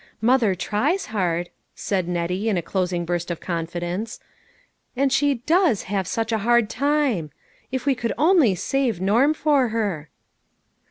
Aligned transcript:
Mother 0.19 0.55
tries 0.55 1.05
hard," 1.13 1.51
said 1.75 2.07
Nettie, 2.07 2.49
in 2.49 2.57
a 2.57 2.63
closing 2.63 3.05
burst 3.05 3.29
of 3.29 3.39
confidence," 3.39 4.19
and 4.97 5.13
she 5.13 5.35
does 5.35 5.83
have 5.83 6.07
such 6.07 6.31
a 6.31 6.39
hard 6.39 6.71
time! 6.71 7.29
If 7.71 7.85
we 7.85 7.93
could 7.93 8.13
only 8.17 8.55
save 8.55 8.99
Norm 8.99 9.35
for 9.35 9.67
her." 9.67 10.09